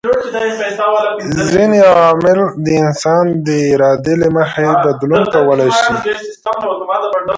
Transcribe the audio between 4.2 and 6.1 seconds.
له مخي بدلون کولای سي